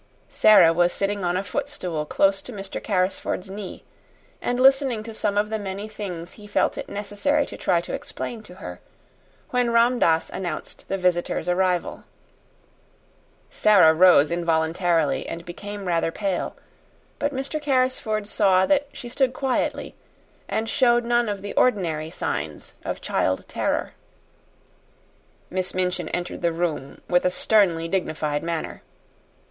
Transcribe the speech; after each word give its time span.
Sara 0.29 0.73
was 0.73 0.91
sitting 0.91 1.23
on 1.23 1.37
a 1.37 1.43
footstool 1.43 2.07
close 2.07 2.41
to 2.41 2.51
Mr. 2.51 2.81
Carrisford's 2.83 3.51
knee, 3.51 3.83
and 4.41 4.59
listening 4.59 5.03
to 5.03 5.13
some 5.13 5.37
of 5.37 5.51
the 5.51 5.59
many 5.59 5.87
things 5.87 6.31
he 6.33 6.47
felt 6.47 6.75
it 6.75 6.89
necessary 6.89 7.45
to 7.45 7.55
try 7.55 7.79
to 7.81 7.93
explain 7.93 8.41
to 8.41 8.55
her, 8.55 8.79
when 9.51 9.69
Ram 9.69 9.99
Dass 9.99 10.31
announced 10.31 10.85
the 10.87 10.97
visitor's 10.97 11.47
arrival. 11.47 12.03
Sara 13.51 13.93
rose 13.93 14.31
involuntarily, 14.31 15.27
and 15.29 15.45
became 15.45 15.85
rather 15.85 16.11
pale; 16.11 16.55
but 17.19 17.31
Mr. 17.31 17.61
Carrisford 17.61 18.25
saw 18.25 18.65
that 18.65 18.87
she 18.91 19.07
stood 19.07 19.33
quietly, 19.33 19.93
and 20.47 20.67
showed 20.67 21.05
none 21.05 21.29
of 21.29 21.43
the 21.43 21.53
ordinary 21.53 22.09
signs 22.09 22.73
of 22.83 23.01
child 23.01 23.47
terror. 23.47 23.93
Miss 25.51 25.75
Minchin 25.75 26.09
entered 26.09 26.41
the 26.41 26.51
room 26.51 27.01
with 27.07 27.23
a 27.23 27.29
sternly 27.29 27.87
dignified 27.87 28.41
manner. 28.41 28.81